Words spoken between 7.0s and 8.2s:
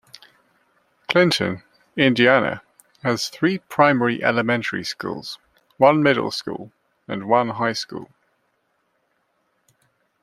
and one high school.